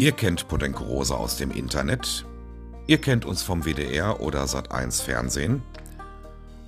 [0.00, 2.24] Ihr kennt Podenco Rosa aus dem Internet.
[2.86, 5.62] Ihr kennt uns vom WDR oder Sat1 Fernsehen.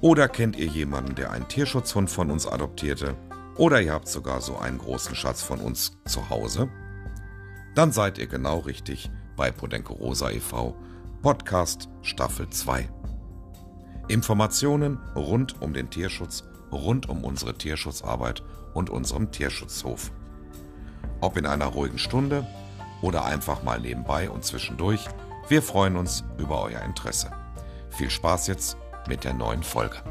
[0.02, 3.16] Oder kennt ihr jemanden, der einen Tierschutzhund von uns adoptierte?
[3.56, 6.68] Oder ihr habt sogar so einen großen Schatz von uns zu Hause?
[7.74, 10.76] Dann seid ihr genau richtig bei Podenco Rosa e.V.
[11.22, 12.86] Podcast Staffel 2.
[14.08, 18.42] Informationen rund um den Tierschutz, rund um unsere Tierschutzarbeit
[18.74, 20.12] und unserem Tierschutzhof.
[21.22, 22.46] Ob in einer ruhigen Stunde
[23.02, 25.04] oder einfach mal nebenbei und zwischendurch,
[25.48, 27.30] wir freuen uns über euer Interesse.
[27.90, 30.02] Viel Spaß jetzt mit der neuen Folge.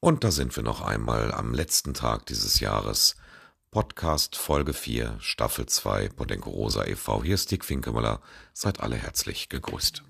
[0.00, 3.16] Und da sind wir noch einmal am letzten Tag dieses Jahres.
[3.70, 7.22] Podcast Folge 4, Staffel 2, Podenco Rosa e.V.
[7.22, 8.20] Hier ist Dick Finkemüller.
[8.52, 10.02] Seid alle herzlich gegrüßt.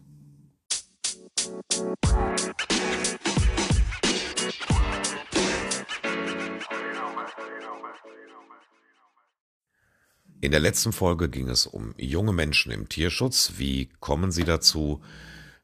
[10.43, 13.53] In der letzten Folge ging es um junge Menschen im Tierschutz.
[13.59, 15.03] Wie kommen sie dazu?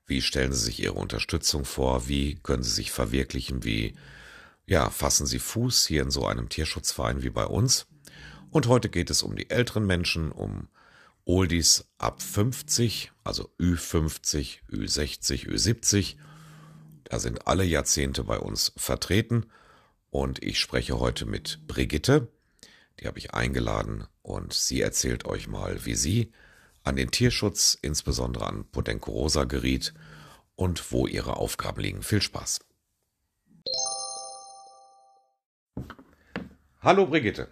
[0.04, 2.08] Wie stellen sie sich ihre Unterstützung vor?
[2.08, 3.64] Wie können sie sich verwirklichen?
[3.64, 3.94] Wie
[4.66, 7.86] ja, fassen sie Fuß hier in so einem Tierschutzverein wie bei uns?
[8.50, 10.68] Und heute geht es um die älteren Menschen, um
[11.24, 16.16] Oldies ab 50, also Ü50, Ü60, Ü70.
[17.04, 19.46] Da sind alle Jahrzehnte bei uns vertreten.
[20.10, 22.28] Und ich spreche heute mit Brigitte.
[23.00, 26.32] Die habe ich eingeladen und sie erzählt euch mal, wie sie
[26.82, 29.94] an den Tierschutz, insbesondere an Podenco Rosa geriet
[30.56, 32.02] und wo ihre Aufgaben liegen.
[32.02, 32.60] Viel Spaß.
[36.82, 37.48] Hallo Brigitte.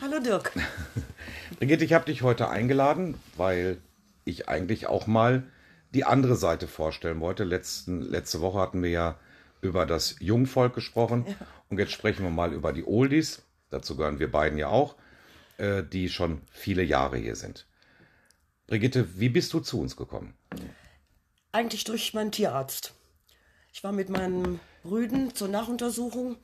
[0.00, 0.52] Hallo Dirk.
[1.58, 3.78] Brigitte, ich habe dich heute eingeladen, weil
[4.24, 5.42] ich eigentlich auch mal
[5.94, 7.42] die andere Seite vorstellen wollte.
[7.42, 9.18] Letzten, letzte Woche hatten wir ja
[9.60, 11.34] über das Jungvolk gesprochen ja.
[11.70, 14.96] und jetzt sprechen wir mal über die Oldies dazu gehören wir beiden ja auch,
[15.58, 17.66] äh, die schon viele Jahre hier sind.
[18.66, 20.34] Brigitte, wie bist du zu uns gekommen?
[21.52, 22.94] Eigentlich durch meinen Tierarzt.
[23.72, 26.36] Ich war mit meinen Brüden zur Nachuntersuchung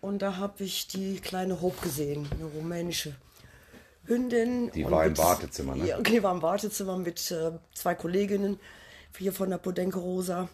[0.00, 3.14] und da habe ich die kleine Hope gesehen, eine rumänische
[4.04, 4.70] Hündin.
[4.72, 5.86] Die war im Wartezimmer, ne?
[5.86, 8.58] Ja, die war im Wartezimmer mit äh, zwei Kolleginnen
[9.16, 10.48] hier von der Podenke Rosa.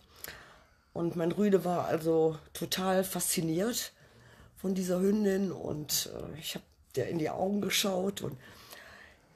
[0.92, 3.92] Und mein Rüde war also total fasziniert
[4.56, 6.64] von dieser Hündin und äh, ich habe
[6.98, 8.36] der in die Augen geschaut und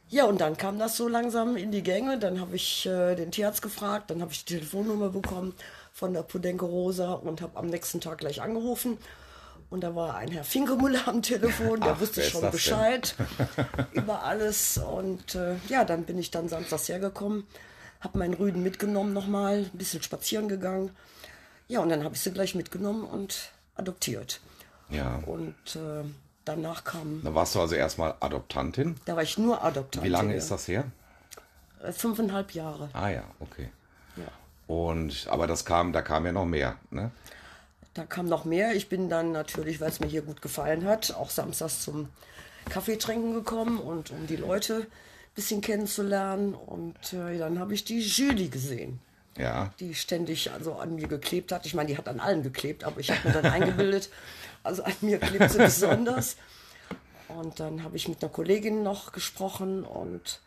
[0.08, 2.18] ja, und dann kam das so langsam in die Gänge.
[2.18, 5.54] Dann habe ich äh, den Tierarzt gefragt, dann habe ich die Telefonnummer bekommen
[5.90, 8.98] von der Pudenke Rosa und habe am nächsten Tag gleich angerufen.
[9.70, 13.14] Und da war ein Herr Finkemüller am Telefon, der Ach, wusste schon Bescheid
[13.92, 14.76] über alles.
[14.76, 17.46] Und äh, ja, dann bin ich dann samstags hergekommen,
[18.00, 20.90] habe meinen Rüden mitgenommen nochmal, ein bisschen spazieren gegangen.
[21.68, 24.42] Ja, und dann habe ich sie gleich mitgenommen und adoptiert.
[24.90, 25.22] Ja.
[25.24, 26.04] Und äh,
[26.44, 27.22] danach kam.
[27.24, 28.96] Da warst du also erstmal Adoptantin?
[29.04, 30.02] Da war ich nur Adoptantin.
[30.02, 30.84] Wie lange ist das her?
[31.82, 32.88] Äh, fünfeinhalb Jahre.
[32.92, 33.68] Ah ja, okay.
[34.16, 34.24] Ja.
[34.66, 37.10] Und aber das kam, da kam ja noch mehr, ne?
[37.94, 38.74] Da kam noch mehr.
[38.74, 42.08] Ich bin dann natürlich, weil es mir hier gut gefallen hat, auch samstags zum
[42.70, 46.54] Kaffee trinken gekommen und um die Leute ein bisschen kennenzulernen.
[46.54, 49.00] Und äh, dann habe ich die Julie gesehen.
[49.36, 49.72] Ja.
[49.80, 51.66] Die ständig also an mir geklebt hat.
[51.66, 54.10] Ich meine, die hat an allen geklebt, aber ich habe mir dann eingebildet,
[54.62, 56.36] also an mir klebt sie besonders.
[57.28, 60.40] Und dann habe ich mit einer Kollegin noch gesprochen und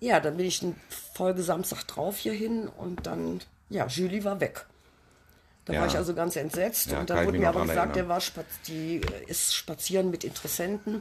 [0.00, 0.76] ja, dann bin ich in
[1.14, 4.66] Folge Samstag drauf hierhin und dann, ja, Julie war weg.
[5.64, 5.80] Da ja.
[5.80, 8.20] war ich also ganz entsetzt ja, und dann wurde mir aber gesagt, der war
[8.66, 11.00] die äh, ist spazieren mit Interessenten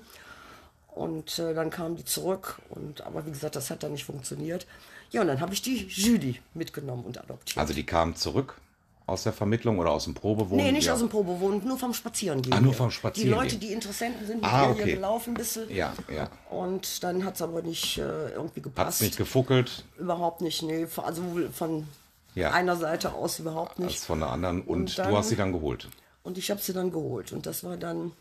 [0.88, 4.66] und äh, dann kam die zurück und aber wie gesagt, das hat dann nicht funktioniert.
[5.14, 7.58] Ja, und dann habe ich die Julie mitgenommen und adoptiert.
[7.58, 8.60] Also die kam zurück
[9.06, 10.66] aus der Vermittlung oder aus dem Probewohnen?
[10.66, 10.94] Nee, nicht ja.
[10.94, 12.52] aus dem Probewohnen, nur vom Spazierengehen.
[12.52, 13.40] Ah, nur vom Spazierengehen.
[13.40, 14.86] Die Leute, die Interessenten sind mit ah, okay.
[14.86, 15.70] hier gelaufen ein bisschen.
[15.70, 16.30] Ja, ja.
[16.50, 18.88] Und dann hat es aber nicht äh, irgendwie gepasst.
[18.88, 19.86] Hat es nicht gefuckelt?
[20.00, 20.88] Überhaupt nicht, nee.
[20.98, 21.22] Also
[21.54, 21.88] von
[22.34, 22.52] ja.
[22.52, 23.90] einer Seite aus überhaupt nicht.
[23.90, 24.62] Als von der anderen.
[24.62, 25.90] Und, und dann, du hast sie dann geholt?
[26.24, 27.32] Und ich habe sie dann geholt.
[27.34, 28.14] Und das war dann...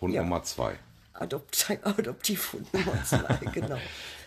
[0.00, 0.74] Hund ja, Nummer zwei.
[1.12, 3.78] Adopt Adoptivhund Nummer zwei, genau.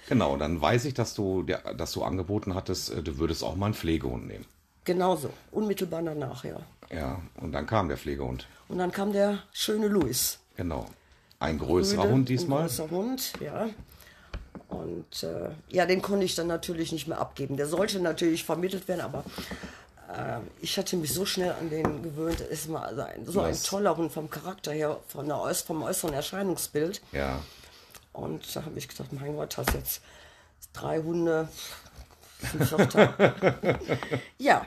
[0.09, 3.67] Genau, dann weiß ich, dass du, dass du angeboten hattest, äh, du würdest auch mal
[3.67, 4.45] einen Pflegehund nehmen.
[4.85, 6.57] Genauso, unmittelbar danach, ja.
[6.91, 8.47] Ja, und dann kam der Pflegehund.
[8.67, 10.39] Und dann kam der schöne Louis.
[10.57, 10.85] Genau.
[11.39, 12.61] Ein größerer Rüde, Hund diesmal.
[12.61, 13.69] Ein größerer Hund, ja.
[14.69, 17.57] Und äh, ja, den konnte ich dann natürlich nicht mehr abgeben.
[17.57, 19.23] Der sollte natürlich vermittelt werden, aber
[20.09, 22.41] äh, ich hatte mich so schnell an den gewöhnt.
[22.41, 25.83] Er ist mal also ein, so ein toller Hund vom Charakter her, von der vom
[25.83, 27.01] äußeren Erscheinungsbild.
[27.11, 27.39] Ja.
[28.13, 30.01] Und da habe ich gedacht, mein Gott, hast jetzt
[30.71, 31.49] drei Hunde,
[34.37, 34.65] ja,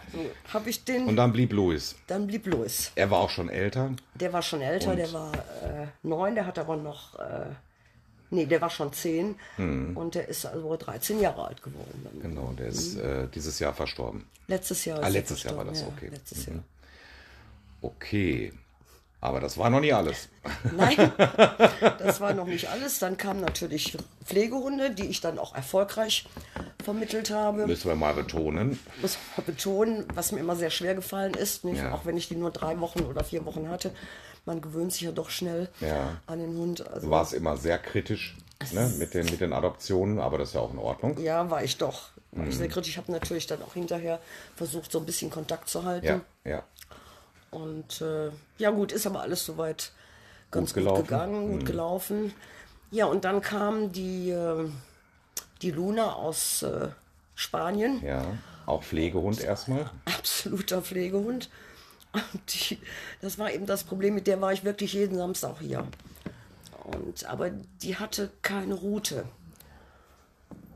[0.52, 1.06] habe ich den.
[1.06, 1.94] Und dann blieb Louis.
[2.06, 2.90] dann blieb Louis.
[2.94, 3.90] Er war auch schon älter.
[4.14, 4.96] Der war schon älter, Und?
[4.96, 7.18] der war äh, neun, der hat aber noch.
[7.18, 7.46] Äh,
[8.30, 9.36] nee, der war schon zehn.
[9.58, 12.18] Und der ist also 13 Jahre alt geworden.
[12.22, 14.26] Genau, der ist äh, dieses Jahr verstorben.
[14.48, 14.98] Letztes Jahr.
[15.00, 16.08] ist Ah, letztes Jahr war das, ja, okay.
[16.08, 16.54] Letztes Mhm.
[16.54, 16.62] Jahr.
[17.82, 18.52] Okay.
[19.26, 20.28] Aber das war noch nicht alles.
[20.76, 21.10] Nein,
[21.98, 23.00] das war noch nicht alles.
[23.00, 26.28] Dann kamen natürlich Pflegehunde, die ich dann auch erfolgreich
[26.84, 27.66] vermittelt habe.
[27.66, 28.78] Müssen wir mal betonen.
[29.02, 31.64] muss man betonen, was mir immer sehr schwer gefallen ist?
[31.64, 31.92] Ja.
[31.92, 33.90] auch wenn ich die nur drei Wochen oder vier Wochen hatte.
[34.44, 36.18] Man gewöhnt sich ja doch schnell Ja.
[36.28, 36.86] an den Hund.
[36.86, 38.36] Also, Du warst immer sehr kritisch
[38.72, 41.18] ne, mit, den, mit den Adoptionen, aber das ist ja auch in Ordnung.
[41.20, 42.10] ja, war ich doch.
[42.30, 42.50] War Mhm.
[42.50, 42.90] ich sehr kritisch.
[42.92, 44.20] Ich habe natürlich dann auch hinterher
[44.54, 46.06] versucht, so ein bisschen Kontakt zu halten.
[46.06, 46.62] Ja, ja.
[47.50, 49.92] Und äh, ja gut, ist aber alles soweit
[50.50, 51.00] ganz gut, gelaufen.
[51.00, 51.06] Mhm.
[51.06, 52.34] gegangen, gut gelaufen.
[52.90, 54.68] Ja, und dann kam die, äh,
[55.62, 56.88] die Luna aus äh,
[57.34, 58.04] Spanien.
[58.04, 58.24] Ja.
[58.66, 59.90] Auch Pflegehund erstmal.
[60.04, 61.50] absoluter Pflegehund.
[62.12, 62.78] Und die,
[63.20, 65.86] das war eben das Problem, mit der war ich wirklich jeden Samstag hier.
[66.84, 67.50] Und, aber
[67.82, 69.24] die hatte keine Route.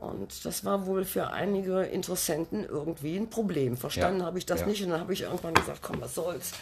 [0.01, 3.77] Und das war wohl für einige Interessenten irgendwie ein Problem.
[3.77, 4.65] Verstanden Ja, habe ich das ja.
[4.65, 4.83] nicht.
[4.83, 6.53] Und dann habe ich irgendwann gesagt, komm, was soll's.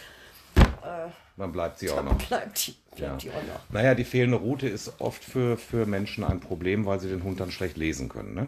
[1.36, 2.18] Dann bleibt sie auch noch.
[2.28, 3.16] bleibt die, bleibt Ja.
[3.16, 3.60] die auch noch.
[3.70, 7.40] Naja, die fehlende Route ist oft für, für Menschen ein Problem, weil sie den Hund
[7.40, 8.34] dann schlecht lesen können.
[8.34, 8.46] Ne?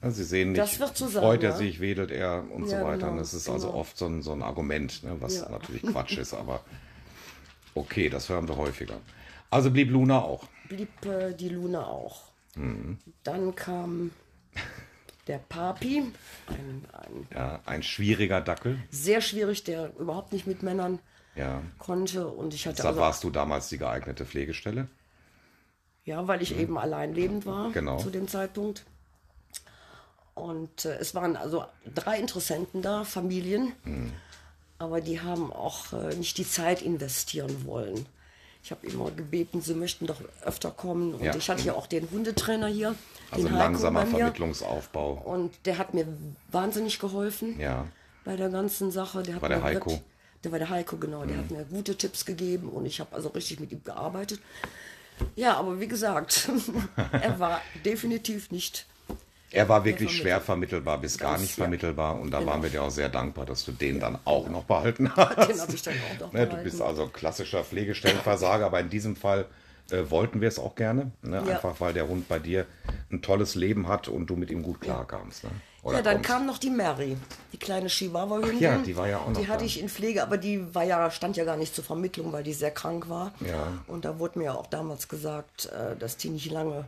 [0.00, 1.56] Also sie sehen nicht, Das wird so sein, freut er ja.
[1.56, 2.96] sich, wedelt er und so weiter.
[2.98, 3.78] genau, Und das ist also genau.
[3.80, 6.60] oft so ein, so ein Argument, ne, was natürlich Quatsch ist, aber
[7.74, 8.96] okay, das hören wir häufiger.
[9.50, 10.44] Also blieb Luna auch.
[10.68, 12.22] Blieb äh, die Luna auch.
[12.56, 12.98] Mhm.
[13.22, 14.10] Dann kam
[15.28, 16.02] der Papi,
[16.48, 18.78] ein, ein Ja, ein schwieriger Dackel.
[18.90, 20.98] sehr schwierig, der überhaupt nicht mit Männern
[21.34, 21.62] Ja.
[21.78, 22.26] konnte.
[22.28, 24.88] Und ich hatte Da also warst du damals die geeignete Pflegestelle.
[26.04, 27.98] Ja, weil ich eben allein lebend war Genau.
[27.98, 28.84] zu dem Zeitpunkt.
[30.34, 31.64] Und äh, es waren also
[31.94, 34.12] drei Interessenten da, Familien, Hm.
[34.78, 38.06] aber die haben auch äh, nicht die Zeit investieren wollen.
[38.66, 41.14] Ich habe immer gebeten, sie möchten doch öfter kommen.
[41.14, 41.36] Und Ja.
[41.36, 42.96] ich hatte ja auch den Hundetrainer hier,
[43.30, 44.18] Also den Heiko langsamer bei mir.
[44.18, 45.22] Vermittlungsaufbau.
[45.24, 46.04] Und der hat mir
[46.50, 47.86] wahnsinnig geholfen Ja.
[48.24, 49.22] bei der ganzen Sache.
[49.22, 49.90] Der War der Heiko?
[49.90, 49.92] Mhm.
[49.92, 50.02] wirklich-
[50.42, 51.24] Der war der Heiko, genau.
[51.24, 54.40] Der hat mir gute Tipps gegeben und ich habe also richtig mit ihm gearbeitet.
[55.36, 56.48] Ja, aber wie gesagt,
[57.12, 58.86] er war definitiv nicht.
[59.56, 60.22] Er war wirklich vermittelt.
[60.22, 62.52] schwer vermittelbar bis gar Ganz, nicht vermittelbar und da Genau.
[62.52, 65.48] waren wir dir auch sehr dankbar, dass du den dann auch noch behalten hast.
[65.50, 66.64] Den habe ich dann auch noch Ne, du behalten.
[66.64, 69.46] bist also ein klassischer Pflegestellenversager, aber in diesem Fall
[69.90, 71.12] äh, wollten wir es auch gerne.
[71.22, 71.42] Ne?
[71.46, 71.54] Ja.
[71.54, 72.66] Einfach weil der Hund bei dir
[73.12, 75.44] ein tolles Leben hat und du mit ihm gut klarkamst.
[75.44, 75.50] Ne?
[75.84, 76.28] Oder Ja, dann kommst.
[76.28, 77.16] kam noch die Mary,
[77.52, 78.58] die kleine Chihuahua-Hündin.
[78.58, 79.64] ja, die war ja auch noch Die hatte da.
[79.66, 82.52] ich in Pflege, aber die war ja, stand ja gar nicht zur Vermittlung, weil die
[82.52, 83.32] sehr krank war.
[83.46, 83.68] Ja.
[83.86, 86.86] Und da wurde mir ja auch damals gesagt, äh, dass die nicht lange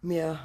[0.00, 0.38] mehr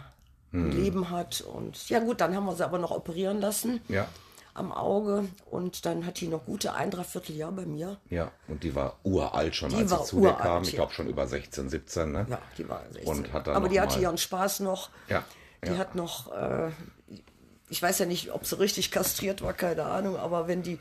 [0.52, 0.72] Hm.
[0.72, 1.42] Leben hat.
[1.42, 4.08] Und ja gut, dann haben wir sie aber noch operieren lassen Ja,
[4.56, 5.26] am Auge.
[5.50, 7.98] Und dann hat die noch gute ein, dreiviertel Jahr bei mir.
[8.10, 8.32] ja.
[8.48, 10.64] Und die war uralt schon, Die als sie zu dir uralt, kam.
[10.64, 12.12] Ich glaube schon über 16, 17.
[12.12, 12.26] Ne?
[12.30, 13.08] Ja, die war 16.
[13.08, 14.90] Und hat dann Aber die hatte mal- ihren Spaß noch.
[15.08, 15.24] Ja,
[15.64, 15.78] Die ja.
[15.78, 16.72] hat noch, äh,
[17.70, 20.80] ich weiß ja nicht, ob sie richtig kastriert war, keine Ahnung, aber wenn die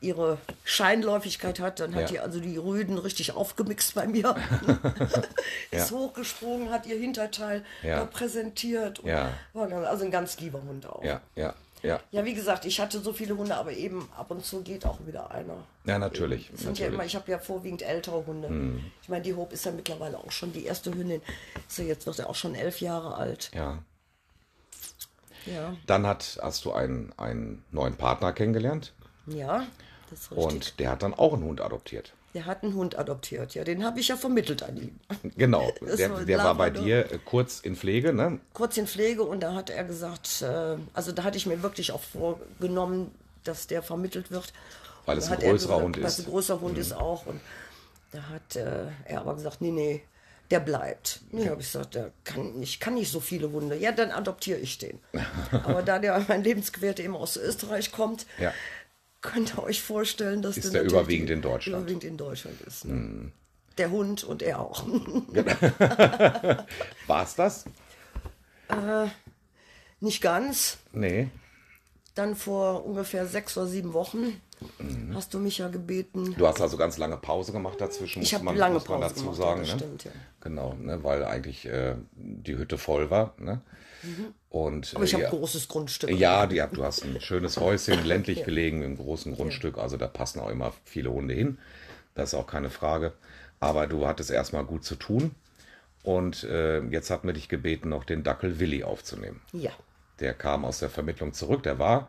[0.00, 2.06] ihre Scheinläufigkeit hat, dann hat Ja.
[2.08, 4.34] die also die Rüden richtig aufgemixt bei mir.
[5.70, 8.04] Ist hochgesprungen, hat ihr Hinterteil Ja.
[8.04, 9.02] präsentiert.
[9.04, 9.30] Ja.
[9.54, 11.04] Also ein ganz lieber Hund auch.
[11.04, 12.00] Ja, ja, ja.
[12.10, 14.98] Ja, wie gesagt, ich hatte so viele Hunde, aber eben ab und zu geht auch
[15.06, 15.56] wieder einer.
[15.84, 16.50] Ja, natürlich.
[16.54, 17.12] Sind ja immer, natürlich.
[17.12, 18.80] ich habe ja vorwiegend ältere Hunde.
[19.02, 21.22] Ich meine, die Hope ist ja mittlerweile auch schon die erste Hündin.
[21.68, 23.50] Ist ja jetzt er auch schon elf Jahre alt.
[23.54, 23.78] Ja.
[25.46, 28.92] Ja, Dann hat, hast du einen, einen neuen Partner kennengelernt
[29.26, 29.66] ja,
[30.10, 30.46] das ist richtig.
[30.46, 32.12] und der hat dann auch einen Hund adoptiert.
[32.34, 33.54] Der hat einen Hund adoptiert.
[33.54, 35.00] Ja, den habe ich ja vermittelt an ihn.
[35.36, 38.38] Genau, der, war der war bei dir äh, kurz in Pflege, ne?
[38.52, 41.92] Kurz in Pflege und da hat er gesagt, äh, also da hatte ich mir wirklich
[41.92, 43.10] auch vorgenommen,
[43.44, 44.52] dass der vermittelt wird.
[45.06, 46.18] Weil es ein er größerer gesagt, Hund Weil es ist.
[46.20, 46.24] Mhm.
[46.26, 47.26] ein größerer Hund ist auch.
[47.26, 47.40] Und
[48.12, 50.02] da hat äh, er aber gesagt, nee, nee,
[50.50, 51.20] der bleibt.
[51.30, 53.76] Nee, habe ich gesagt, der kann, ich kann nicht so viele Hunde.
[53.76, 54.98] Ja, dann adoptiere ich den.
[55.52, 58.52] aber da der mein Lebensgefährte eben aus Österreich kommt, Ja.
[59.22, 61.82] Könnt ihr euch vorstellen, dass Ist der überwiegend in Deutschland.
[61.82, 62.84] Überwiegend in Deutschland ist.
[62.86, 63.30] Ne?
[63.78, 64.84] Der Hund und er auch.
[67.06, 67.64] War es das?
[70.00, 70.78] Nicht ganz.
[70.92, 71.28] Nee.
[72.14, 74.40] Dann vor ungefähr sechs oder sieben Wochen
[74.78, 75.14] Mhm.
[75.14, 76.34] hast du mich ja gebeten.
[76.36, 79.08] Du hast also ganz lange Pause gemacht dazwischen, Ich muss hab man, lange muss Pause
[79.08, 79.64] dazu gemacht, sagen.
[79.64, 79.78] ja, das ne?
[79.78, 80.10] stimmt, ja.
[80.42, 81.02] Genau, ne?
[81.02, 83.32] weil eigentlich äh, die Hütte voll war.
[83.38, 83.62] Ne?
[84.48, 84.96] Und, Mhm.
[84.96, 86.10] Aber ich äh, habe ja, großes Grundstück.
[86.10, 89.78] Ja, die, du hast ein schönes Häuschen, ländlich gelegen, im großen Grundstück.
[89.78, 91.58] Also da passen auch immer viele Hunde hin.
[92.14, 93.12] Das ist auch keine Frage.
[93.60, 95.34] Aber du hattest erstmal gut zu tun.
[96.02, 99.40] Und äh, jetzt hat mir dich gebeten, noch den Dackel Willi aufzunehmen.
[99.52, 99.72] Ja.
[100.18, 101.62] Der kam aus der Vermittlung zurück.
[101.62, 102.08] Der war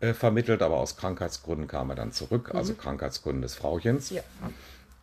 [0.00, 2.54] äh, vermittelt, aber aus Krankheitsgründen kam er dann zurück.
[2.54, 4.10] Also Krankheitsgründen des Frauchens.
[4.10, 4.22] Ja.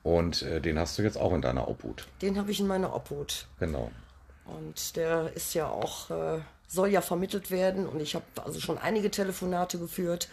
[0.04, 2.08] Und äh, den hast du jetzt auch in deiner Obhut.
[2.22, 3.48] Den habe ich in meiner Obhut.
[3.60, 3.92] Genau.
[4.46, 7.88] Und der ist ja auch, äh, soll ja vermittelt werden.
[7.88, 10.30] Und ich habe also schon einige Telefonate geführt.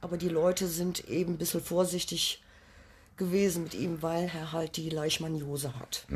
[0.00, 2.42] Aber die Leute sind eben ein bisschen vorsichtig
[3.16, 6.06] gewesen mit ihm, weil er halt die Leishmaniose hat.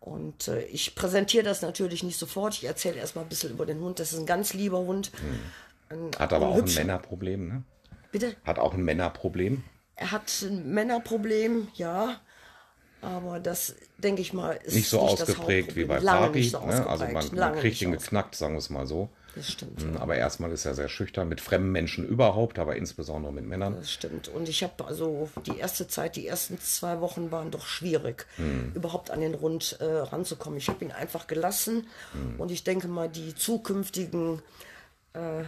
[0.00, 2.54] Und äh, ich präsentiere das natürlich nicht sofort.
[2.54, 3.98] Ich erzähle erstmal ein bisschen über den Hund.
[3.98, 5.10] Das ist ein ganz lieber Hund.
[5.88, 7.62] Ein, Hat aber ein auch ein hübscher- Männerproblem, ne?
[8.12, 8.34] Bitte?
[8.44, 9.62] Hat auch ein Männerproblem.
[9.96, 12.20] Er hat ein Männerproblem, ja.
[13.06, 16.86] Aber das, denke ich mal, ist Nicht so das ausgeprägt wie bei nicht so ne?
[16.88, 19.10] Also man, man kriegt ihn nicht geknackt, sagen wir es mal so.
[19.36, 19.84] Das stimmt.
[19.92, 23.76] Mm, Aber erstmal ist er sehr schüchtern, mit fremden Menschen überhaupt, aber insbesondere mit Männern.
[23.76, 24.26] Das stimmt.
[24.28, 28.72] Und ich habe also die erste Zeit, die ersten zwei Wochen waren doch schwierig, Hm.
[28.74, 30.58] überhaupt an den Rund äh, ranzukommen.
[30.58, 32.40] Ich habe ihn einfach gelassen Hm.
[32.40, 34.42] und ich denke mal, die zukünftigen
[35.12, 35.44] äh,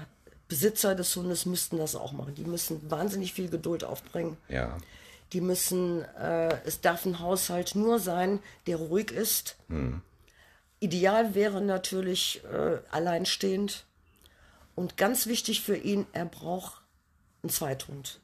[0.49, 2.35] Besitzer des Hundes müssten das auch machen.
[2.37, 4.37] Die müssen wahnsinnig viel Geduld aufbringen.
[4.49, 4.77] Ja,
[5.33, 9.57] Die müssen, äh, es darf ein Haushalt nur sein, der ruhig ist.
[10.81, 13.85] Ideal wäre natürlich äh, alleinstehend.
[14.75, 16.81] Und ganz wichtig für ihn, er braucht
[17.43, 18.21] einen Zweithund.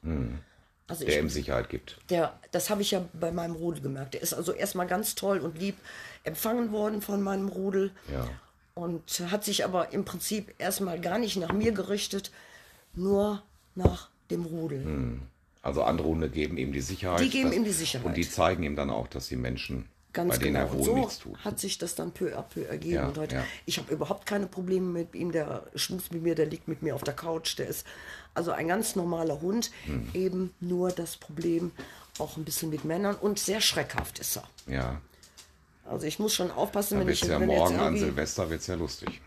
[0.87, 1.97] Also der ich, ihm Sicherheit gibt.
[2.09, 4.13] der, das habe ich ja bei meinem Rudel gemerkt.
[4.13, 5.75] Der ist also erstmal ganz toll und lieb
[6.23, 7.91] empfangen worden von meinem Rudel.
[8.11, 8.29] Ja.
[8.73, 12.31] Und hat sich aber im Prinzip erstmal gar nicht nach mir gerichtet,
[12.93, 13.41] nur
[13.73, 15.19] nach dem Rudel.
[15.65, 17.19] Also andere Hunde geben ihm die Sicherheit.
[17.21, 18.05] Die geben dass- ihm die Sicherheit.
[18.05, 20.65] Und die zeigen ihm dann auch, dass die Menschen, Ganz bei denen genau.
[20.67, 21.43] er wohl so nichts tut.
[21.43, 22.93] hat sich das dann peu à peu ergeben.
[22.93, 23.45] Ja, und heute, ja.
[23.65, 25.31] ich habe überhaupt keine Probleme mit ihm.
[25.31, 27.57] Der schmust mit mir, der liegt mit mir auf der Couch.
[27.57, 27.83] Der ist
[28.35, 29.71] also ein ganz normaler Hund.
[29.85, 30.07] Hm.
[30.13, 31.71] Eben nur das Problem
[32.19, 34.43] auch ein bisschen mit Männern und sehr schreckhaft ist er.
[34.67, 35.01] Ja,
[35.83, 38.49] Also ich muss schon aufpassen, dann wenn wird ich es ja wenn morgen an Silvester
[38.51, 39.19] wird's ja lustig.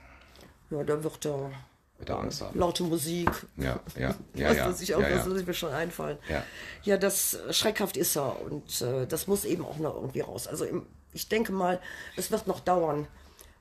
[0.70, 1.50] Ja, da wird er
[1.98, 2.58] Wird er Angst haben.
[2.58, 3.30] laute Musik.
[3.56, 4.68] Ja, ja, ja, was ja.
[4.68, 5.28] weiß ich auch, ja, was ja.
[5.30, 6.18] muss ich mir schon einfallen.
[6.28, 6.44] Ja.
[6.84, 10.46] ja, das äh, schreckhaft ist er und äh, das muss eben auch noch irgendwie raus.
[10.46, 11.80] Also im, ich denke mal,
[12.16, 13.06] es wird noch dauern,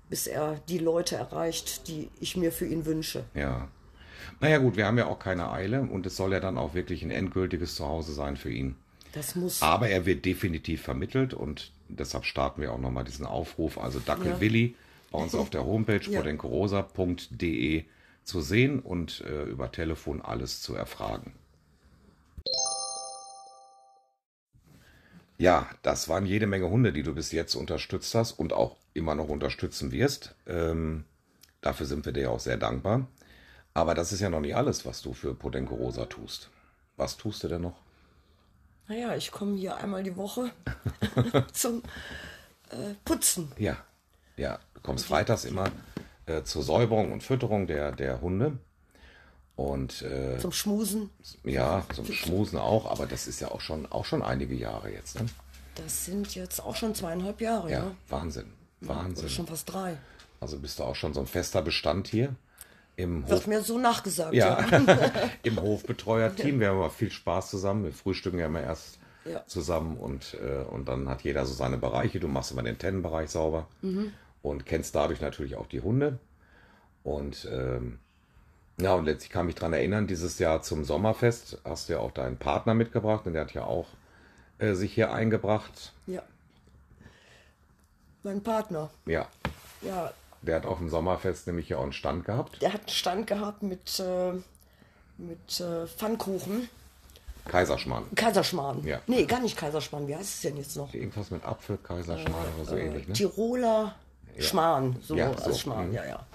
[0.10, 3.24] bis er die Leute erreicht, die ich mir für ihn wünsche.
[3.34, 3.68] Ja.
[4.40, 7.02] Naja gut, wir haben ja auch keine Eile und es soll ja dann auch wirklich
[7.02, 8.76] ein endgültiges Zuhause sein für ihn.
[9.14, 9.64] Das muss.
[9.64, 13.80] Aber er wird definitiv vermittelt und deshalb starten wir auch nochmal diesen Aufruf.
[13.80, 14.40] Also Dackel Ja.
[14.40, 14.76] Willi
[15.12, 16.20] bei uns auf der Homepage Ja.
[16.20, 17.86] podencorosa.de
[18.28, 21.34] zu sehen und äh, über Telefon alles zu erfragen.
[25.38, 29.16] Ja, das waren jede Menge Hunde, die du bis jetzt unterstützt hast und auch immer
[29.16, 30.36] noch unterstützen wirst.
[30.46, 31.06] Ähm,
[31.62, 33.08] dafür sind wir dir auch sehr dankbar.
[33.74, 36.50] Aber das ist ja noch nicht alles, was du für Podenco Rosa tust.
[36.98, 37.78] Was tust du denn noch?
[38.88, 40.52] Naja, ich komme hier einmal die Woche
[41.54, 41.84] zum
[42.72, 43.52] äh, Putzen.
[43.58, 43.78] Ja,
[44.36, 44.60] ja.
[44.74, 45.72] Du kommst freitags immer
[46.28, 48.60] äh, zur Säuberung und Fütterung der, der Hunde.
[49.56, 51.10] Und äh, Zum Schmusen.
[51.44, 55.20] ja, zum Schmusen auch, aber das ist ja auch schon, auch schon einige Jahre jetzt.
[55.20, 55.26] Ne?
[55.74, 57.92] Das sind jetzt auch schon zweieinhalb Jahre, Ja, ja.
[58.10, 58.54] Wahnsinn.
[58.84, 59.30] Oder Wahnsinn.
[59.30, 59.98] schon fast drei.
[60.40, 62.36] Also bist du auch schon so ein fester Bestand hier
[62.98, 63.30] im Hof.
[63.32, 65.10] Wird mir so nachgesagt, Ja, ja.
[65.44, 66.60] im Hofbetreuerteam.
[66.60, 67.84] Wir haben aber viel Spaß zusammen.
[67.86, 69.44] Wir frühstücken ja immer erst Ja.
[69.48, 72.20] zusammen und, äh, und dann hat jeder so seine Bereiche.
[72.20, 73.68] Du machst immer den Tennenbereich sauber
[74.50, 76.20] und kennst dadurch natürlich auch die Hunde.
[77.04, 78.00] Und ähm,
[78.80, 82.12] ja, und letztlich kann mich dran erinnern, dieses Jahr zum Sommerfest hast du ja auch
[82.12, 83.88] deinen Partner mitgebracht und der hat ja auch
[84.60, 85.94] äh, sich hier eingebracht.
[86.06, 86.22] ja.
[88.24, 89.28] Mein Partner, Ja,
[89.82, 90.12] ja,
[90.42, 92.62] der hat auf dem Sommerfest nämlich ja auch einen Stand gehabt.
[92.62, 94.34] der hat einen Stand gehabt mit, äh,
[95.18, 96.68] mit äh, Pfannkuchen.
[97.46, 98.04] Kaiserschmarrn.
[98.16, 98.84] Kaiserschmarrn.
[98.86, 99.00] Ja.
[99.08, 100.08] Nee, gar nicht Kaiserschmarrn.
[100.10, 100.94] Wie heißt es denn jetzt noch?
[100.94, 103.14] Irgendwas mit Apfel, Kaiserschmarrn oder so ähnlich, ne?
[103.14, 103.96] Tiroler
[104.44, 104.98] Schmarrn.
[105.02, 105.94] So, Ja, als so, Schmarrn, mhm.
[105.94, 106.26] ja, ja.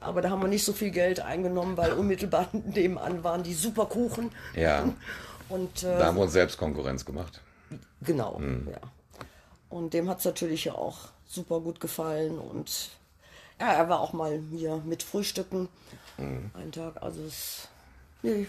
[0.00, 3.86] Aber da haben wir nicht so viel Geld eingenommen, weil unmittelbar nebenan waren die super
[3.86, 4.30] Kuchen.
[4.54, 4.84] Ja,
[5.48, 7.40] Und äh, da haben wir uns selbst Konkurrenz gemacht.
[8.02, 8.68] Genau, Mhm.
[8.70, 8.78] ja.
[9.68, 12.38] Und dem hat es natürlich ja auch super gut gefallen.
[12.38, 12.90] Und
[13.60, 15.68] ja, er war auch mal hier mit Frühstücken
[16.16, 16.50] Mhm.
[16.54, 17.02] einen Tag.
[17.02, 17.68] Also es,
[18.22, 18.46] nee,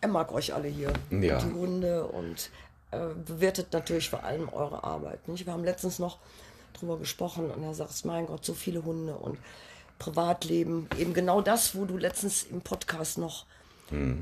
[0.00, 0.92] er mag euch alle hier.
[1.10, 1.38] Ja.
[1.40, 2.50] Die Hunde und
[2.92, 5.26] äh, bewertet natürlich vor allem eure Arbeit.
[5.28, 5.44] Nicht?
[5.46, 6.18] Wir haben letztens noch
[6.72, 9.38] drüber gesprochen und er sagt, mein Gott, so viele Hunde und
[9.98, 10.88] Privatleben.
[10.98, 13.46] Eben genau das, wo du letztens im Podcast noch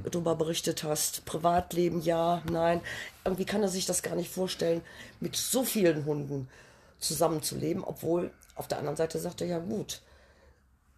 [0.05, 1.25] darüber berichtet hast.
[1.27, 2.81] Privatleben, ja, nein.
[3.25, 4.81] Irgendwie kann er sich das gar nicht vorstellen,
[5.21, 6.49] mit so vielen Hunden
[6.99, 10.03] zusammenzuleben, obwohl auf der anderen Seite sagt er, ja gut,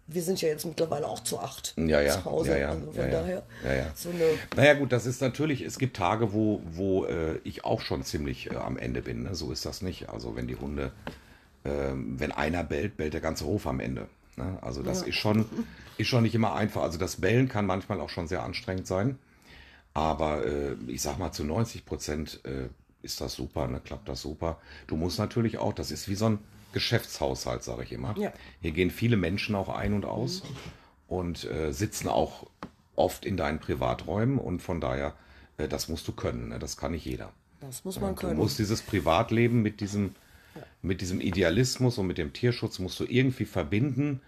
[0.07, 2.53] wir sind ja jetzt mittlerweile auch zu acht Ja, ja, zu Hause.
[2.53, 3.11] ja, ja, also von ja, ja.
[3.11, 3.93] daher Ja, ja.
[3.95, 4.25] so eine
[4.57, 8.51] Naja gut, das ist natürlich, es gibt Tage, wo, wo äh, ich auch schon ziemlich
[8.51, 9.25] äh, am Ende bin.
[9.25, 9.35] Ne?
[9.35, 10.09] So ist das nicht.
[10.09, 10.93] Also wenn die Hunde,
[11.65, 14.09] ähm, wenn einer bellt, bellt der ganze Hof am Ende.
[14.37, 14.59] Ne?
[14.61, 15.09] Also das ja.
[15.09, 15.47] ist, schon,
[15.99, 16.83] ist schon nicht immer einfach.
[16.83, 19.19] Also das Bellen kann manchmal auch schon sehr anstrengend sein.
[19.95, 22.69] Aber äh, ich sag mal, zu 90 Prozent äh,
[23.03, 23.81] ist das super, ne?
[23.85, 24.59] klappt das super.
[24.87, 26.39] Du musst natürlich auch, das ist wie so ein
[26.73, 28.17] Geschäftshaushalt, sage ich immer.
[28.17, 28.33] Ja.
[28.63, 30.49] Hier gehen viele Menschen auch ein und aus mhm.
[31.09, 32.47] und äh, sitzen auch
[32.97, 35.15] oft in deinen Privaträumen und von daher,
[35.59, 36.49] äh, das musst du können.
[36.49, 36.59] Ne?
[36.59, 37.31] Das kann nicht jeder.
[37.61, 38.37] Das muss man können.
[38.37, 40.15] Du musst dieses Privatleben mit diesem.
[40.83, 44.21] Mit diesem Idealismus und mit dem Tierschutz musst du irgendwie verbinden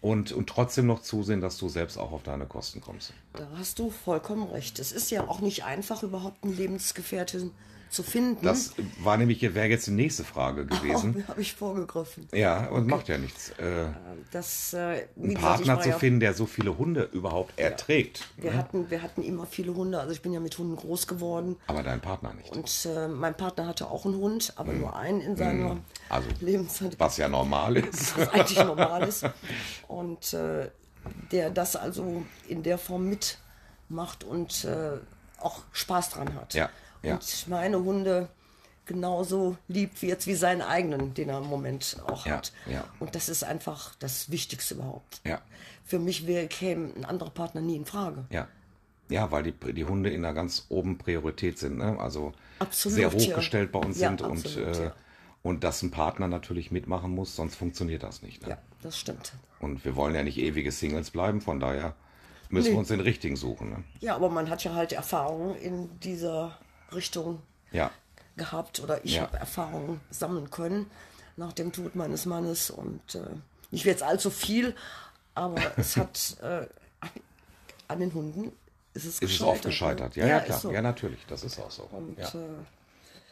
[0.00, 3.12] und, und trotzdem noch zusehen, dass du selbst auch auf deine Kosten kommst.
[3.34, 4.78] Da hast du vollkommen recht.
[4.78, 7.52] Es ist ja auch nicht einfach, überhaupt einen Lebensgefährtin
[7.92, 8.44] zu finden.
[8.44, 11.24] Das war nämlich, wäre jetzt die nächste Frage gewesen.
[11.24, 12.26] Oh, habe ich vorgegriffen.
[12.32, 12.90] Ja, und okay.
[12.90, 13.50] macht ja nichts.
[13.50, 13.86] Äh,
[14.30, 17.66] das, äh, einen Partner zu finden, der so viele Hunde überhaupt ja.
[17.66, 18.28] erträgt.
[18.36, 18.56] Wir, ne?
[18.56, 21.56] hatten, wir hatten immer viele Hunde, also ich bin ja mit Hunden groß geworden.
[21.66, 22.50] Aber dein Partner nicht.
[22.56, 24.80] Und äh, mein Partner hatte auch einen Hund, aber hm.
[24.80, 25.80] nur einen in seiner hm.
[26.08, 26.98] also, Lebenszeit.
[26.98, 28.16] Was ja normal ist.
[28.16, 29.26] Was eigentlich normal ist.
[29.88, 30.70] Und äh,
[31.32, 34.98] der das also in der Form mitmacht und äh,
[35.38, 36.54] auch Spaß dran hat.
[36.54, 36.70] Ja
[37.02, 37.14] ja.
[37.14, 38.28] und meine Hunde
[38.84, 42.52] genauso liebt wie jetzt wie seinen eigenen, den er im Moment auch ja, hat.
[42.70, 42.84] Ja.
[43.00, 45.20] Und das ist einfach das Wichtigste überhaupt.
[45.24, 45.40] Ja.
[45.84, 48.24] Für mich wäre, käme ein anderer Partner nie in Frage.
[48.30, 48.48] Ja.
[49.08, 51.98] Ja, weil die, die Hunde in der ganz oben Priorität sind, ne?
[52.00, 54.90] also absolut, sehr hochgestellt bei uns sind absolut, und, äh,
[55.42, 58.42] und dass ein Partner natürlich mitmachen muss, sonst funktioniert das nicht.
[58.42, 58.50] Ne?
[58.50, 59.34] Ja, das stimmt.
[59.60, 61.94] Und wir wollen ja nicht ewige Singles bleiben, von daher
[62.48, 62.72] müssen nee.
[62.72, 63.70] wir uns den richtigen suchen.
[63.70, 63.84] Ne?
[64.00, 66.56] Ja, aber man hat ja halt Erfahrungen in dieser
[66.94, 67.90] Richtung ja.
[68.36, 69.22] gehabt oder ich ja.
[69.22, 70.90] habe Erfahrungen sammeln können
[71.36, 73.20] nach dem Tod meines Mannes und äh,
[73.70, 74.74] nicht jetzt allzu viel,
[75.34, 76.66] aber es hat äh,
[77.88, 78.52] an den Hunden
[78.94, 80.16] ist es, ist es oft gescheitert.
[80.16, 80.58] Ja, ja, ja klar.
[80.58, 80.70] So.
[80.70, 81.84] Ja, natürlich, das ist auch so.
[81.84, 82.26] Und, ja.
[82.26, 82.48] äh,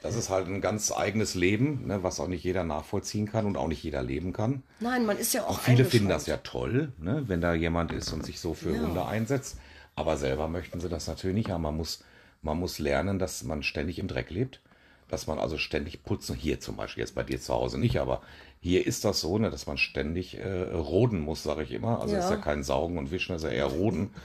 [0.02, 3.59] das ist halt ein ganz eigenes Leben, ne, was auch nicht jeder nachvollziehen kann und
[3.59, 4.62] auch nicht jeder leben kann.
[4.81, 5.50] Nein, man ist ja auch.
[5.50, 8.75] auch viele finden das ja toll, ne, wenn da jemand ist und sich so für
[8.75, 8.81] ja.
[8.81, 9.59] Hunde einsetzt.
[9.97, 11.62] Aber selber möchten sie das natürlich nicht haben.
[11.62, 12.02] Man muss
[12.42, 14.61] man muss lernen, dass man ständig im Dreck lebt,
[15.09, 18.23] dass man also ständig putzen, hier zum Beispiel, jetzt bei dir zu Hause nicht, aber
[18.61, 22.00] hier ist das so, ne, dass man ständig äh, roden muss, sage ich immer.
[22.00, 22.20] Also ja.
[22.20, 24.11] ist ja kein Saugen und Wischen, ist ja eher roden.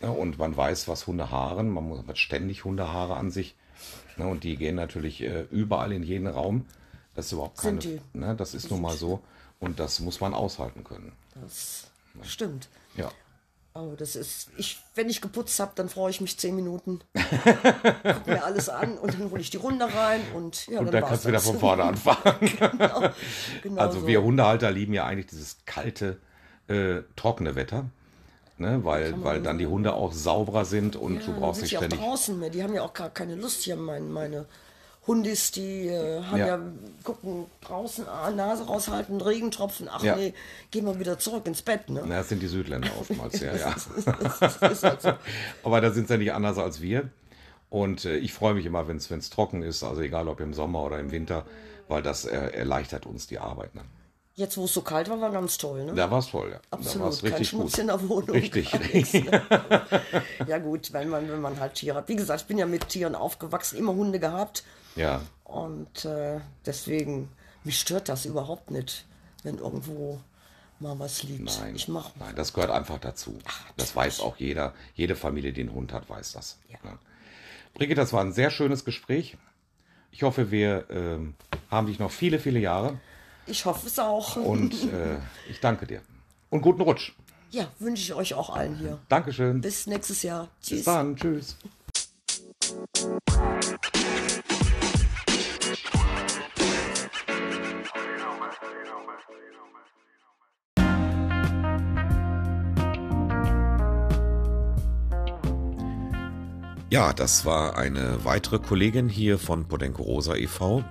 [0.00, 3.54] Ja, und man weiß, was Hunde haaren, man muss, hat ständig Hundehaare an sich.
[4.16, 6.66] Ne, und die gehen natürlich äh, überall in jeden Raum.
[7.14, 7.78] Das ist überhaupt keine.
[8.12, 9.22] Ne, das ist nun mal so.
[9.60, 11.12] Und das muss man aushalten können.
[11.40, 11.86] Das
[12.22, 12.68] stimmt.
[12.96, 13.12] Ja.
[13.74, 17.00] Oh, das ist, ich, wenn ich geputzt habe, dann freue ich mich zehn Minuten.
[17.14, 21.00] Guck mir alles an und dann hole ich die Runde rein und ja, und dann,
[21.00, 22.36] dann kannst du wieder von vorne anfangen.
[22.40, 23.08] genau,
[23.62, 24.06] genau also so.
[24.06, 26.18] wir Hundehalter lieben ja eigentlich dieses kalte,
[26.68, 27.86] äh, trockene Wetter.
[28.58, 31.98] Ne, weil, weil dann die Hunde auch sauberer sind und ja, du brauchst nicht ständig.
[31.98, 32.50] Auch draußen mehr.
[32.50, 34.46] Die haben ja auch gar keine Lust hier, mein, meine
[35.06, 36.46] Hundis, die äh, haben ja.
[36.46, 36.60] ja.
[37.02, 40.14] gucken draußen, ah, Nase raushalten, Regentropfen, ach ja.
[40.14, 40.32] nee,
[40.70, 41.90] gehen wir wieder zurück ins Bett.
[41.90, 42.04] Ne?
[42.06, 43.74] Na, das sind die Südländer oftmals, ja, ja.
[43.74, 45.18] halt
[45.64, 47.10] Aber da sind sie ja nicht anders als wir.
[47.68, 50.84] Und äh, ich freue mich immer, wenn es trocken ist, also egal ob im Sommer
[50.84, 51.46] oder im Winter,
[51.88, 53.74] weil das äh, erleichtert uns die Arbeit.
[53.74, 53.80] Ne?
[54.34, 55.94] Jetzt, wo es so kalt war, war ganz toll, ne?
[55.94, 56.60] Da war es toll, ja.
[56.70, 57.80] Absolut, da kein Schmutz gut.
[57.80, 58.30] in der Wohnung.
[58.30, 58.72] Richtig.
[58.92, 59.42] Nichts, ne?
[60.46, 62.08] ja gut, wenn man, wenn man halt Tiere hat.
[62.08, 64.64] Wie gesagt, ich bin ja mit Tieren aufgewachsen, immer Hunde gehabt.
[64.96, 65.20] Ja.
[65.44, 67.28] Und äh, deswegen,
[67.64, 69.04] mich stört das überhaupt nicht,
[69.42, 70.20] wenn irgendwo
[70.80, 71.60] mal was liegt.
[71.60, 73.38] Nein, ich mach nein das gehört einfach dazu.
[73.44, 74.74] Ach, das weiß auch jeder.
[74.94, 76.58] Jede Familie, die einen Hund hat, weiß das.
[76.68, 76.78] Ja.
[76.84, 76.98] Ja.
[77.74, 79.36] Brigitte, das war ein sehr schönes Gespräch.
[80.10, 81.18] Ich hoffe, wir äh,
[81.70, 83.00] haben dich noch viele, viele Jahre.
[83.46, 84.36] Ich hoffe es auch.
[84.36, 85.16] Und äh,
[85.48, 86.02] ich danke dir.
[86.50, 87.12] Und guten Rutsch.
[87.50, 88.98] Ja, wünsche ich euch auch allen hier.
[89.08, 89.60] Dankeschön.
[89.60, 90.48] Bis nächstes Jahr.
[90.62, 90.78] Tschüss.
[90.78, 91.16] Bis dann.
[91.16, 91.56] Tschüss.
[106.92, 110.84] Ja, das war eine weitere Kollegin hier von Podenco Rosa e.V.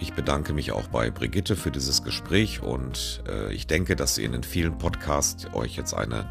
[0.00, 4.26] Ich bedanke mich auch bei Brigitte für dieses Gespräch und äh, ich denke, dass ihr
[4.26, 6.28] in den vielen Podcasts euch jetzt eine,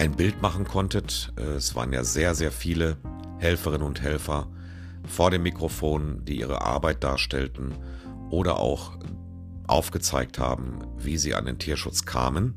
[0.00, 1.32] ein Bild machen konntet.
[1.38, 2.96] Äh, es waren ja sehr, sehr viele
[3.38, 4.48] Helferinnen und Helfer
[5.06, 7.72] vor dem Mikrofon, die ihre Arbeit darstellten
[8.30, 8.98] oder auch
[9.68, 12.56] aufgezeigt haben, wie sie an den Tierschutz kamen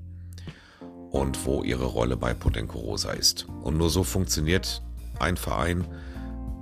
[1.11, 3.45] und wo ihre Rolle bei Podenco Rosa ist.
[3.61, 4.81] Und nur so funktioniert
[5.21, 5.87] ein Verein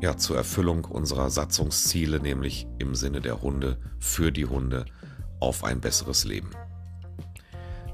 [0.02, 4.86] ja zur Erfüllung unserer Satzungsziele, nämlich im Sinne der Hunde, für die Hunde,
[5.40, 6.52] auf ein besseres Leben.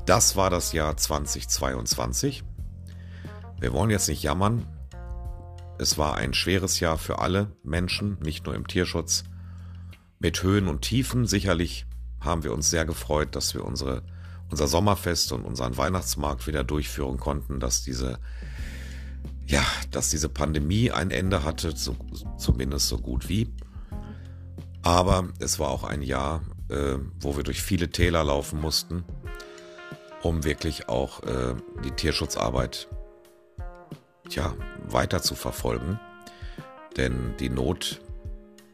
[0.05, 2.43] Das war das Jahr 2022.
[3.59, 4.65] Wir wollen jetzt nicht jammern.
[5.79, 9.23] Es war ein schweres Jahr für alle Menschen, nicht nur im Tierschutz.
[10.19, 11.25] Mit Höhen und Tiefen.
[11.25, 11.85] Sicherlich
[12.19, 14.03] haben wir uns sehr gefreut, dass wir unsere
[14.53, 18.19] unser Sommerfest und unseren Weihnachtsmarkt wieder durchführen konnten, dass diese
[19.47, 21.95] ja, dass diese Pandemie ein Ende hatte, so,
[22.37, 23.53] zumindest so gut wie.
[24.81, 29.03] Aber es war auch ein Jahr, äh, wo wir durch viele Täler laufen mussten,
[30.21, 32.87] um wirklich auch äh, die Tierschutzarbeit
[34.29, 34.53] tja,
[34.87, 35.99] weiter zu verfolgen.
[36.97, 38.01] Denn die Not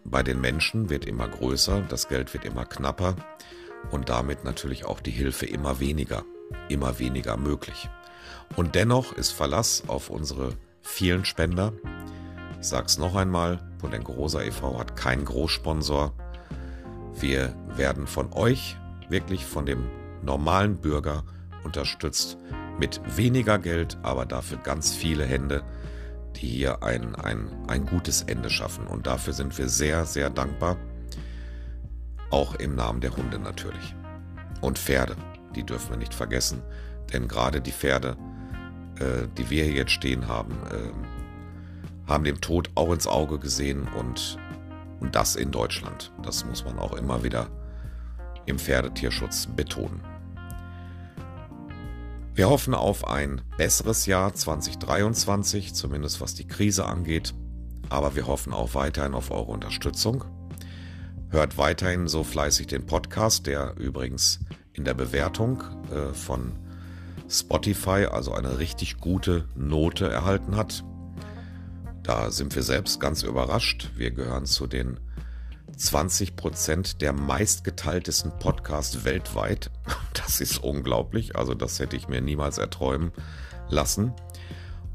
[0.03, 3.15] bei den Menschen wird immer größer, das Geld wird immer knapper
[3.91, 6.23] und damit natürlich auch die Hilfe immer weniger,
[6.67, 7.89] immer weniger möglich.
[8.55, 11.73] Und dennoch ist Verlass auf unsere vielen Spender.
[12.59, 14.77] Ich sage es noch einmal, Polenko Rosa e.V.
[14.79, 16.13] hat keinen Großsponsor.
[17.13, 19.89] Wir werden von euch, wirklich von dem
[20.21, 21.23] normalen Bürger
[21.63, 22.38] unterstützt
[22.79, 25.63] mit weniger Geld, aber dafür ganz viele Hände,
[26.35, 28.88] die hier ein, ein, ein gutes Ende schaffen.
[28.88, 30.77] Und dafür sind wir sehr, sehr dankbar.
[32.31, 33.95] Auch im Namen der Hunde natürlich.
[34.62, 35.15] Und Pferde,
[35.55, 36.62] die dürfen wir nicht vergessen.
[37.12, 38.17] Denn gerade die Pferde,
[38.99, 43.88] äh, die wir hier jetzt stehen haben, äh, haben dem Tod auch ins Auge gesehen
[43.97, 44.38] und,
[44.99, 46.12] und das in Deutschland.
[46.23, 47.47] Das muss man auch immer wieder
[48.45, 50.01] im Pferdetierschutz betonen.
[52.33, 57.33] Wir hoffen auf ein besseres Jahr 2023, zumindest was die Krise angeht.
[57.89, 60.23] Aber wir hoffen auch weiterhin auf eure Unterstützung.
[61.29, 64.39] Hört weiterhin so fleißig den Podcast, der übrigens
[64.73, 66.53] in der Bewertung äh, von
[67.29, 70.83] Spotify also eine richtig gute Note erhalten hat.
[72.01, 73.91] Da sind wir selbst ganz überrascht.
[73.95, 74.99] Wir gehören zu den
[75.77, 79.69] 20 Prozent der meistgeteiltesten Podcasts weltweit.
[80.13, 81.35] Das ist unglaublich.
[81.35, 83.11] Also das hätte ich mir niemals erträumen
[83.69, 84.13] lassen.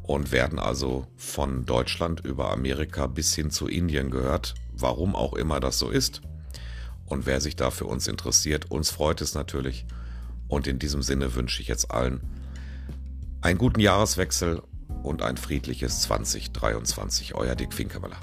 [0.02, 4.54] Und werden also von Deutschland über Amerika bis hin zu Indien gehört.
[4.72, 6.20] Warum auch immer das so ist.
[7.06, 9.86] Und wer sich da für uns interessiert, uns freut es natürlich.
[10.54, 12.20] Und in diesem Sinne wünsche ich jetzt allen
[13.40, 14.62] einen guten Jahreswechsel
[15.02, 17.34] und ein friedliches 2023.
[17.34, 18.20] Euer Dick Finkermüller.